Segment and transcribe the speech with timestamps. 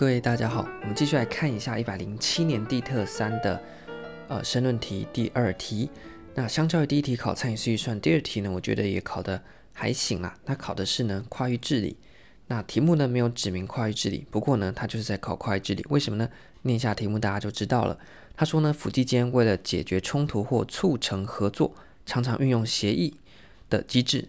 [0.00, 3.62] 各位大家好，我们继续来看一下一百零七年地特三的
[4.28, 5.90] 呃申论题第二题。
[6.34, 9.42] 那相较于第一题考参与式预算，第二题呢，我觉得也考得
[9.74, 10.34] 还行啦。
[10.46, 11.98] 它考的是呢跨域治理，
[12.46, 15.84] 那题目呢没有指明跨域治理，不过呢它就是在考跨域治理。
[15.90, 16.26] 为什么呢？
[16.62, 17.98] 念一下题目大家就知道了。
[18.34, 21.74] 他说呢，辅机间为了解决冲突或促成合作，
[22.06, 23.18] 常常运用协议
[23.68, 24.28] 的机制。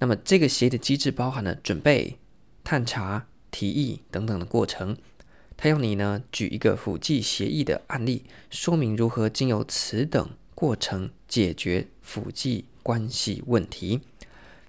[0.00, 2.18] 那么这个协议的机制包含了准备、
[2.64, 3.28] 探查。
[3.54, 4.96] 提议等等的过程，
[5.62, 14.00] 他要你呢举一个辅记协议的案例，说明如何经由此等过程解决辅记关系问题。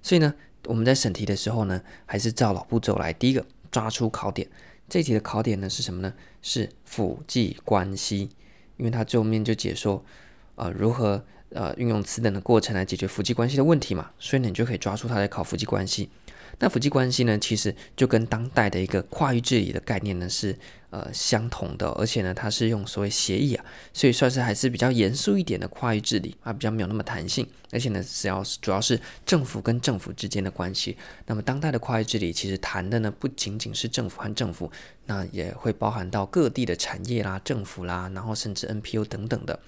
[0.03, 3.11] 所以呢，我们在审题的时候呢，还是照老步骤来。
[3.11, 4.47] 第一个，抓出考点。
[4.87, 6.13] 这题的考点呢是什么呢？
[6.43, 8.29] 是辅记关系，
[8.77, 10.05] 因为它最后面就解说，
[10.53, 14.11] 呃，如何呃运用此等的过程来解决辅记关系的问题嘛。
[14.19, 16.11] 所以呢，你就可以抓出它来考辅记关系。
[16.59, 20.57] 那辅机关系呢，其实就跟当代的一个跨域治理的概念呢是
[20.91, 30.95] 呃相同的，而且呢，它是用所谓协议啊，所以算是还是比较严肃一点的跨域治理啊，比较没有那么弹性，而且呢，只要是主要是政府跟政府之间的关系。
[31.25, 34.71] 那么当代的跨域治理其实谈的呢不仅仅是政府和政府，
[35.07, 39.59] 那也会包含到各地的产业啦、政府啦，然后甚至 NPO 等等的。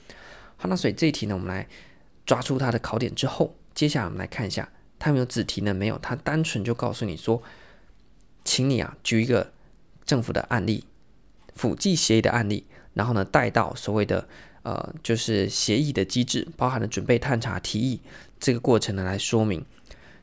[0.56, 1.68] 好，那所以这一题呢，我们来
[2.26, 4.70] 抓出它的考点之后，接下来我们来看一下。
[4.98, 5.74] 他没有子题呢？
[5.74, 7.42] 没有，他单纯就告诉你说，
[8.44, 9.52] 请你啊举一个
[10.06, 10.86] 政府的案例，
[11.54, 14.28] 辅机协议的案例，然后呢带到所谓的
[14.64, 18.00] 呃就是协议的机制，包含了准备、探查、提议
[18.40, 19.66] 这个过程呢来说明。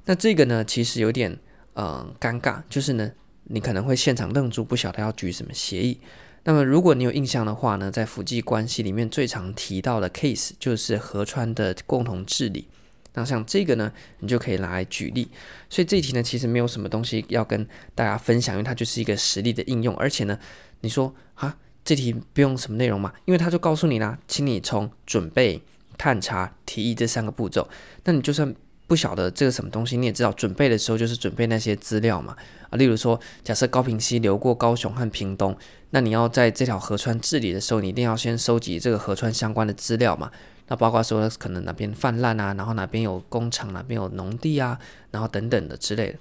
[0.05, 1.39] 那这个呢其实有点
[1.75, 3.13] 呃尴尬，就是呢
[3.45, 6.01] 你可能会现场愣住，不晓得要举什么协议。
[6.45, 12.67] 那么如果你有印象的话呢，在辅机关系里面最常提到的 case 就是河川的共同治理。
[13.15, 15.31] 那像这个呢，你就可以拿来举例。
[15.69, 19.95] 所以这一题呢，其实没有什么东西要跟大家分享，因为它就是一个实例的应用。
[19.97, 20.39] 而且呢，
[20.81, 23.13] 你说啊，这题不用什么内容嘛？
[23.25, 25.61] 因为他就告诉你啦，请你从准备、
[25.99, 27.69] 探查、提议这三个步骤。
[28.05, 28.55] 那你就算
[28.93, 32.37] 不晓得这个什么东西，你也知道准备的时候就是准备那些资料嘛。
[32.69, 35.57] 啊，例如说，假设高屏溪流过高雄和屏东，
[35.93, 40.31] 那你要在这条河川治理的时候，你一定要先收集这个河川相关的资料嘛。
[40.69, 44.79] 那包括说可能哪边泛滥啊，然后哪边有工厂，哪边有农地啊，
[45.11, 46.19] 然后等等的之类的。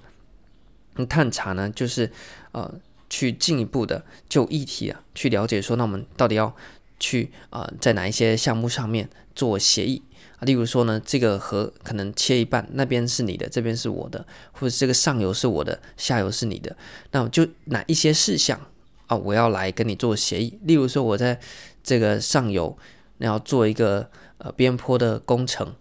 [0.96, 2.10] 那探查呢，就是
[2.52, 2.72] 呃
[3.10, 6.56] 去进一步的就议题啊去了解说，那我们到底要
[6.98, 10.00] 去啊、呃、在哪一些项目上面做协议？
[10.42, 16.76] 例如说呢，这个河可能切一半，那边是你的，这边是我的，或者这个上游是我的，下游是你的，
[17.10, 18.60] 那我就哪一些事项
[19.06, 20.58] 啊，我要来跟你做协议？
[20.62, 21.40] 例如说，我在
[21.82, 22.76] 这个上游
[23.18, 24.08] 那要做一个。
[24.44, 25.72] 呃，边坡的工程，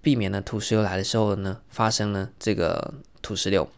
[0.00, 3.68] 避免了土石流来的时候呢，发生了这个土石流。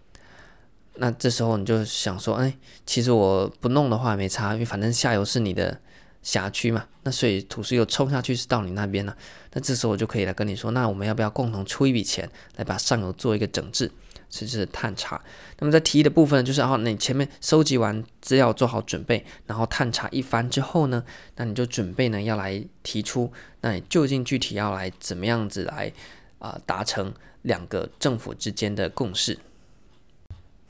[0.97, 2.55] 那这时候你就想说，哎，
[2.85, 5.81] 其实我不弄的话没差，因为反正下游是你的
[6.27, 9.17] 辖区嘛，那所以土司又冲下去是到你那边了。
[9.53, 13.89] 那这时候我就可以来跟你说，那我们要不要共同出一笔钱来把上游做一个整治？
[14.29, 15.23] 甚至是探查。
[15.61, 21.05] 那么在提议的部分就是哦，你前面收集完资料做好准备，然后探查一番之后呢，
[21.37, 25.93] 那你就准备呢要来提出，那你究竟具体要来怎么样子来
[26.41, 29.39] 啊、达成两个政府之间的共识？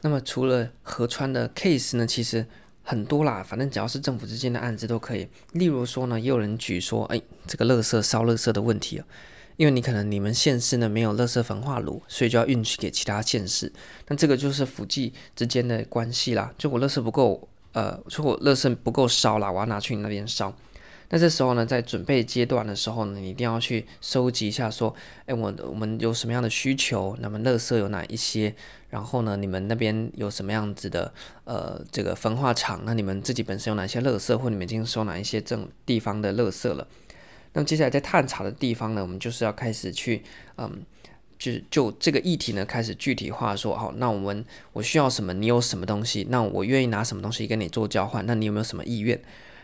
[0.03, 2.47] 那么除了河川的 case 呢，其实
[2.88, 5.26] 很多啦，反正只要是政府之间的案子都可以。
[5.54, 9.04] 例如说呢，也有人举说，哎，这个垃圾烧垃圾的问题啊。
[9.56, 13.72] 因为你可能你们县市呢没有垃圾焚化炉，所以就要运去给其他县市。
[14.06, 16.52] 那这个就是辅机之间的关系啦。
[16.56, 20.54] 就我垃圾不够，呃，就我垃圾不够烧啦，我要拿去你那边烧。
[21.08, 27.16] 那这时候呢，在准备阶段的时候呢，你一定要去收集一下，说，哎，我我们有什么样的需求？
[27.20, 28.54] 那么垃圾有哪一些？
[28.88, 31.12] 然后呢，你们那边有什么样子的，
[31.44, 32.82] 呃，这个焚化厂？
[32.84, 36.86] 那你们自己本身有哪些垃圾，或你们已经收哪一些这地方的垃圾了？
[37.52, 40.22] 那么接下来在探查的地方呢，我们就是要开始去，
[40.56, 40.83] 嗯，
[41.38, 49.21] 就就这个议题呢开始具体化说，好，那我们我需要什么，你有什么东西，那我愿意拿什么东西跟你做交换，那你有没有什么意愿？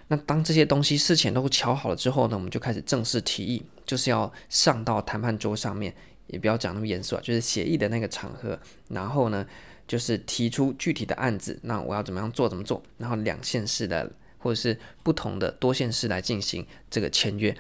[0.09, 5.95] 那当这些东西事前都敲好了之后呢，我们就开始正式提议，就是要上到谈判桌上面，
[6.33, 8.59] 也不要讲那么严肃啊，就是协议的那个场合，
[8.89, 9.47] 然后呢
[9.87, 17.57] 就是提出具体的案子，那我要怎么样做怎么做，然后两县市的或者是不同的多县市来进行这个签约。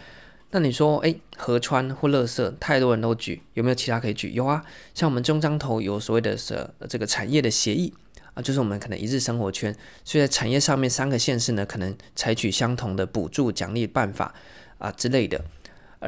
[0.54, 4.32] 那你说，哎，河川或乐色，太多人都举，有没有其他可以举？
[4.32, 4.62] 有啊，
[4.94, 7.94] 像我们中彰投有所谓的是这个产业的协议
[8.34, 14.34] 啊，就是我们可能一日生活圈，所以在产业上面三个县市呢，可能采取相同的补助奖励办法
[14.76, 15.42] 啊之类的，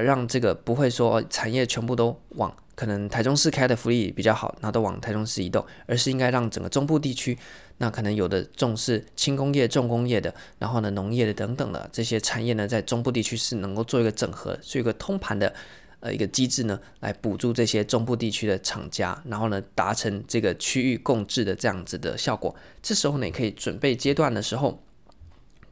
[0.03, 7.39] 让这个不会说产业全部都往可能台中市开的福利比较好，然后都往台中市移动，而是应该让整个中部地区，
[7.79, 15.55] 那可能有的重视轻工业、重工业的，然后呢农业的等等的这些产业呢，在中部地区是能够做一个整合，做一个通盘的
[16.01, 22.55] 呃一个机制呢，来补助这些中部地区的厂家，然后呢达成这个区域共治的这样子的效果。
[22.83, 24.84] 这时候呢，也可以准备阶段的时候。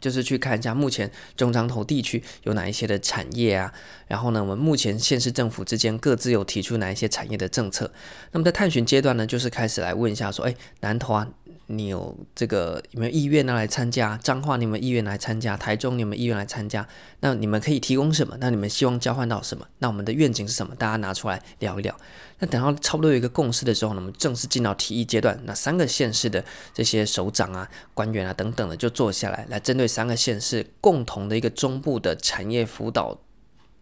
[0.02, 3.72] 就是去看一下目前中彰投地区有哪一些的产业啊，
[4.08, 7.90] 然后呢，我们目前县市政府之间各自有提出哪一些产业的政策。
[8.32, 11.26] 那么在探寻阶段呢，就是开始来问一下说，哎，南投啊。
[11.72, 14.16] 你有这个有没有意愿呢来参加？
[14.18, 15.56] 彰化你们意愿来参加？
[15.56, 16.86] 台中你们意愿来参加？
[17.20, 18.36] 那你们可以提供什么？
[18.38, 19.66] 那你们希望交换到什么？
[19.78, 20.74] 那我们的愿景是什么？
[20.74, 21.96] 大家拿出来聊一聊。
[22.38, 25.40] 那等到差不多有一个共识的时候呢，我们正式进到提议阶段。
[25.44, 33.18] 那三个县市的这些首长啊、官员啊等等的就坐下来，来针对三个县市共同的一个中部的产业辅导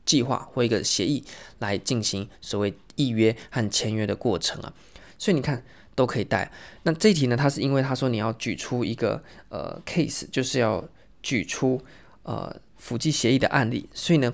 [0.07, 1.25] 计划或一个协议
[1.59, 4.73] 来进行所谓预约和签约的过程啊。
[5.19, 5.65] 所以你看。
[6.01, 6.51] 都可以带。
[6.85, 10.83] 那这题呢，它是因为他说你要举出一个呃 case，就是要
[11.23, 11.79] 举出
[12.23, 14.33] 呃辅记协议的案例，所以呢，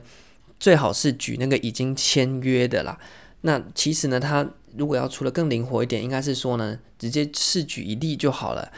[0.61, 2.97] 最好是举那个已经签约的啦。
[3.41, 8.71] 那其实呢，他如果要出的更灵活一点，应该是说呢，直接试举一例就好了。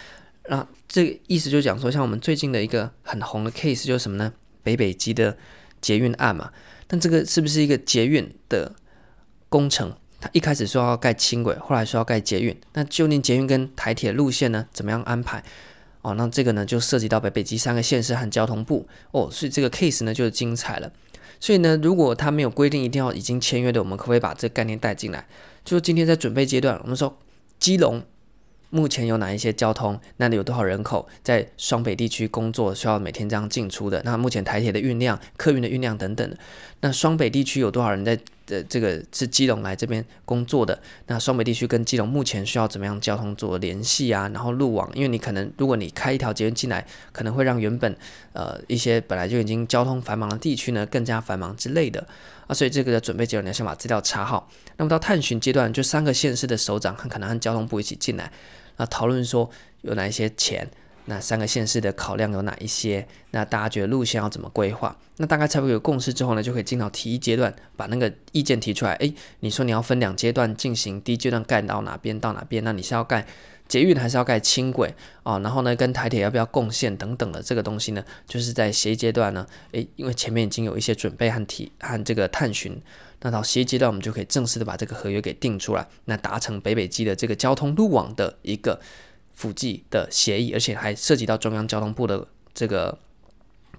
[0.49, 4.33] 那这个意思就讲说，像我们最近的一个很红的 case 就是什么呢？
[4.63, 5.37] 北北基的
[5.83, 6.51] 捷运案嘛。
[6.87, 8.75] 但这个是不是一个捷运的
[9.51, 9.95] 工程？
[10.21, 15.43] 他一开始说要盖轻轨，后来说要盖捷运，那究竟捷运跟台铁路线呢，怎么样安排？
[16.03, 20.91] 哦，那这个呢就涉及到北北基三个县市和交通部哦，所以这个 case 呢就是精彩了。
[21.39, 25.27] 所以呢，如果他没有规定一定要已经签约的，我们可不可以把这个概念带进来？
[25.65, 27.17] 就今天在准备阶段，我们说
[27.61, 28.03] 基隆。
[28.71, 29.99] 目前有哪一些交通？
[30.19, 34.03] 那里有多少人口在双北地区工作，需要每天这样进出的？
[34.05, 36.37] 那目前台铁的运量、客运的运量等等。
[36.81, 38.19] 那双北地区有多少人在？
[38.49, 40.79] 呃，这个是基隆来这边工作的。
[41.07, 44.29] 那双北地区跟基隆目前需要怎么样交通做联系啊？
[44.35, 47.97] 然后路网，因为你可能如果你开一条捷运进来，可能会让原本
[48.33, 52.07] 呃一些本来就已经交通繁忙的地区呢更加繁忙之类的
[52.47, 52.55] 啊。
[52.55, 54.51] 所以这个准备阶段，你要先把资料查好。
[54.77, 58.31] 那么到探寻阶段，就三个县市的首长很可能和交通部一起进来。
[58.77, 59.51] 那讨论说
[59.83, 60.69] 有哪一些钱，
[61.09, 63.09] 那三个县市的考量有哪一些？
[63.31, 64.95] 那大家觉得路线要怎么规划？
[65.17, 68.93] 那大概差不多有共识之后呢，就可以进到提议阶段，把那个意见提出来。
[68.97, 72.63] 诶，你说你要分两阶段进行，第一阶段盖到哪边到哪边？
[72.63, 73.27] 那你是要盖
[73.67, 75.39] 捷运还是要盖轻轨啊？
[75.39, 82.79] 然后呢，跟台铁要不要共线等等的这个东西呢，就是在协议阶段呢，诶，因为前面已经有一些准备和提和这个探寻。
[83.21, 88.79] 那到协议阶段，我们就可以正式的把这个合约给定出来，那达成北北基的这个交通路网的一个
[89.39, 92.99] 辅剂的协议，而且还涉及到中央交通部的这个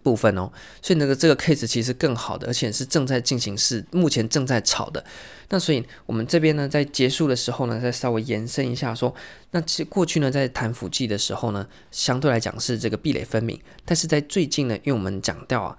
[0.01, 0.49] 部分哦。
[0.81, 5.03] 所以那个这个 case 其实更好的，而且是正在进行式，目前正在炒的。
[5.49, 9.13] 那所以我们这边呢，在结束的时候呢，再稍微延伸一下说，
[9.51, 15.77] 那其实过去呢，在谈辅剂的时候呢，相对来讲是这个壁垒分明，但是在最近呢，因为我们讲到啊。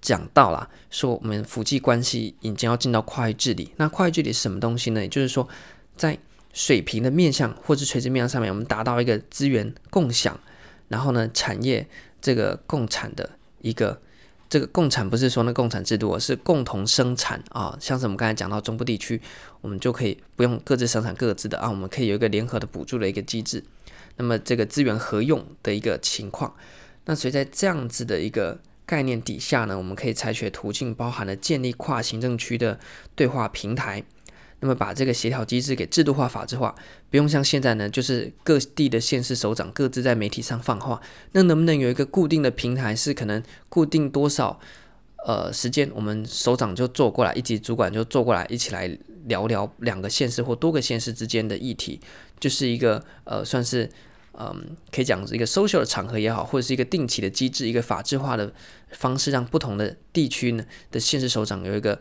[0.00, 3.72] 讲到了，说我们辅剂关系已经要进到跨域治理。
[3.76, 5.00] 那跨域治理是什么东西呢？
[5.00, 5.48] 也就是说，
[5.96, 6.18] 在
[6.52, 10.38] 水平的面向或是垂直面向上面，我们达到一个资源共享，
[10.88, 11.86] 然后呢，产业
[12.20, 14.00] 这个共产的一个
[14.48, 17.76] 这个共产不是说那共产制度，而是共同生产啊。
[17.80, 19.20] 像是我们刚才讲到中部地区，
[19.60, 23.64] 我们就可以不用各自生产各自的啊，我们可以有一个联合的补助的一个机制。
[24.16, 26.54] 那么这个资源合用的一个情况，
[27.06, 28.58] 那所以在这样子的一个。
[28.84, 32.78] 概念底下呢，我们可以采取途径包含了建立跨行政区的
[33.14, 34.02] 对话平台，
[34.62, 36.74] 那么把这个协调机制给制度化、法制化，
[37.10, 40.98] 不用像现在呢，就是各地的县市首长各自在媒体上放话。
[41.32, 44.58] 那能不能有一个固定的平台，是可能固定多少
[45.26, 52.00] 呃时间，我们首长就坐过来，一级主管就坐过来，一起来聊聊两个县市或多个县市之间的议题，
[52.40, 53.90] 就是一个呃算是。
[54.34, 58.50] 嗯，可以讲是一个 social 的场合也好，或者是一个定期的机制，一个法制化的
[58.92, 62.00] 方式，让不同的地区呢的县市首长有一个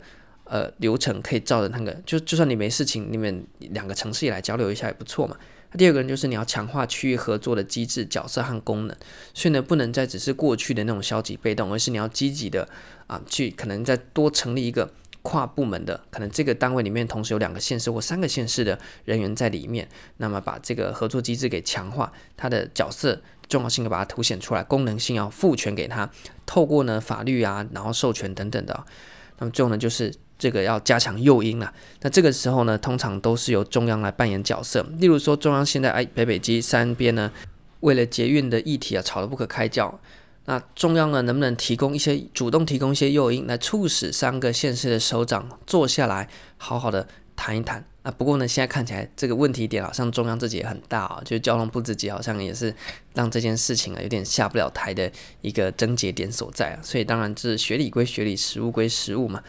[0.52, 5.38] 呃流程可以照着那个，就就算你没事情，你们两个城市也来交流一下也不错嘛。
[5.72, 8.98] 那第二个人就是你要强化区域合作的机制、角色和功能，
[9.34, 12.68] 所以呢不能再只是过去的那种消极被动，而是你要积极的
[13.08, 14.92] 啊去可能再多成立一个。
[15.24, 26.10] 跨部门的，可能这个单位里面同时有两个县市或三个县市的人员在里面，那么把这个合作机制给强化，它的角色重要性给把它凸显出来，功能性要赋权给他，
[26.48, 28.84] 透过呢法律啊，然后授权等等的，
[29.38, 31.72] 那么最后呢就是这个要加强诱因了。
[32.02, 37.32] 那这个时候呢，通常都是由中央来扮演角色，例如说中央现在哎北北基三边呢，
[37.82, 40.00] 为了捷运的议题啊吵得不可开交。
[40.46, 48.10] 那中央呢，能不能提供一些主动提供一些诱因，来促使三个县市的首长坐下来，好好的谈一谈啊。
[48.10, 52.74] 不过呢，现在看起来这个问题点好像中央自己也很大啊，就是交通部自己好像也是
[53.14, 55.10] 让这件事情啊有点下不了台的
[55.42, 56.80] 一个症结点所在啊。
[56.82, 59.44] 所以当然是学理归学理，实务归实务嘛。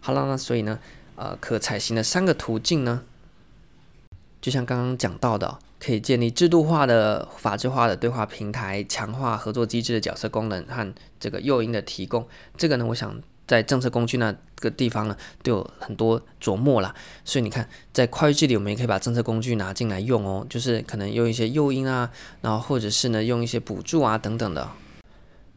[0.00, 0.78] 好了，那所以呢，
[1.16, 3.02] 呃，可采行的三个途径呢，
[4.40, 12.26] 就像刚刚讲到的，可以建立制度化的、法制化的对话平台，强化合作机制的角色功能和这个诱因的提供。
[12.56, 16.94] 这个呢，我想在政策工具那个地方呢，都有很多琢磨啦。
[17.24, 24.68] 所以你看，在跨域治理，我们也可以把政策工具拿进来用哦，就是可能用一些诱因啊，然后或者是呢，用一些补助啊等等的。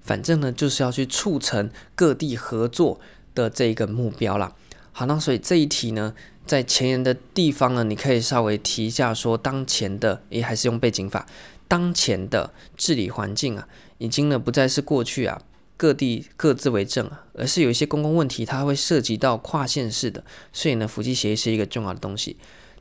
[0.01, 3.00] 反正呢，就是要去促成各地合作
[3.33, 4.53] 的这一个目标啦。
[4.93, 6.13] 好，那所以这一题呢，
[6.45, 11.25] 在前言的地方呢，你可以稍微提一下说，当前的诶还是用背景法，
[11.67, 13.67] 当前的治理环境啊，
[14.00, 15.41] 已经呢不再是过去啊
[15.77, 22.35] 各地各自为政啊，而是有一些公共问题，它会涉及到跨县市的，所以呢，辅剂协议是一个重要的东西。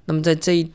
[0.06, 0.72] 那么在这一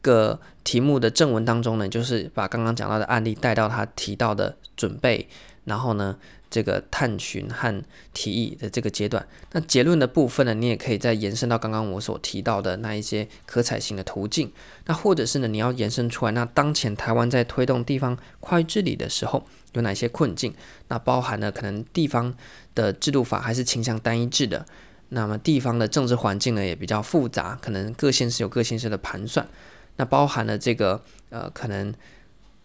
[0.00, 5.28] 个题目的正文当中呢，就是把刚刚讲到的案例带到他提到的准备，
[5.64, 6.16] 然后呢。
[6.52, 7.82] 这个探寻和
[8.12, 14.52] 提议的这个阶段，那结论的部分呢，你也可以再延伸到刚刚我所提到的那一些可采行的途径，
[14.84, 20.52] 那或者是呢，你要延伸出来，那当前台湾在推动地方快治理的时候有哪些困境？
[20.88, 22.34] 那包含了可能地方
[22.74, 24.66] 的制度法还是倾向单一制的，
[25.08, 29.48] 那么地方的政治环境呢也比较复杂，可能各县市有各县市的盘算，
[29.96, 31.94] 那包含了这个呃可能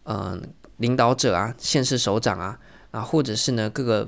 [0.03, 0.41] 嗯、
[0.75, 2.60] 领导者啊，县市首长啊。
[2.91, 4.08] 啊，或者是呢，各个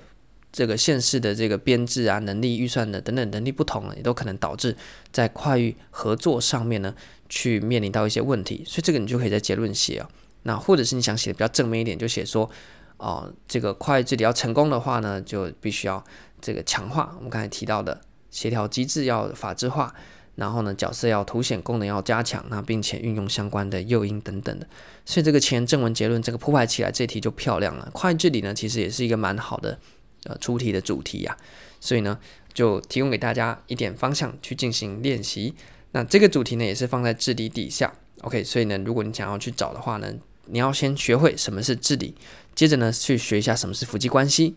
[0.51, 4.75] 这个县市的这个编制啊、能力、预算的等等能力不同，也都可能导致
[5.11, 6.93] 在跨域合作上面呢，
[7.27, 8.63] 去面临到一些问题。
[8.65, 10.09] 所以这个你就可以在结论写啊。
[10.43, 12.49] 那或者是你想写的比较正面一点，就写说，
[12.97, 16.03] 哦、这个跨域治理要成功的话呢，就必须要
[16.41, 17.99] 这个强化我们刚才提到的
[18.31, 19.93] 协调机制要法制化。
[20.35, 24.65] 然后呢，角色要凸显，功能要加强，那并且运用相关的诱因等等的，
[25.05, 27.89] 所以这个前正文结论这个铺排起来，这题就漂亮了。
[27.93, 29.77] 快治理呢，其实也是一个蛮好的
[30.23, 31.37] 呃出题的主题呀、
[31.81, 32.17] 所以呢，
[32.53, 35.53] 就提供给大家一点方向去进行练习。
[35.91, 38.43] 那这个主题呢，也是放在治理底下，OK。
[38.43, 40.13] 所以呢，如果你想要去找的话呢，
[40.45, 42.15] 你要先学会什么是治理，
[42.55, 44.55] 接着呢，去学一下什么是夫妻关系。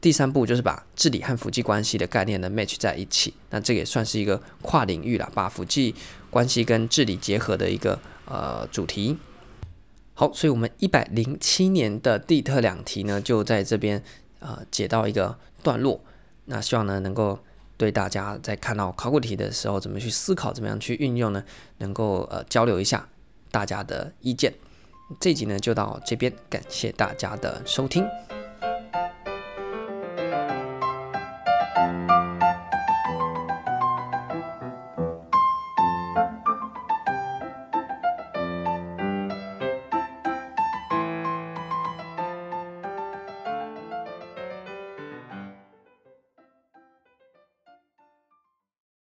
[0.00, 5.94] 第三步就是把治理和辅剂关系的概念呢 match 在一起，那这也算是一个跨领域了，把辅剂
[6.30, 9.18] 关系跟治理结合的一个呃主题。
[10.14, 14.02] 好，所以我们一百零七年的地特两题呢，就在这边
[14.38, 16.00] 呃解到一个段落。
[16.46, 17.38] 那希望呢能够
[17.76, 21.44] 对大家在看到考古题的时候，怎么去思考，怎么样去运用呢，
[21.78, 23.08] 能够呃交流一下
[23.50, 24.52] 大家的意见。
[25.20, 28.04] 这集呢就到这边，感谢大家的收听。